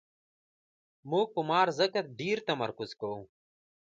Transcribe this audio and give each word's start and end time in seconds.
موږ 1.09 1.25
په 1.35 1.41
مار 1.49 1.67
ځکه 1.79 1.99
ډېر 2.19 2.37
تمرکز 2.47 2.89
کوو. 2.99 3.21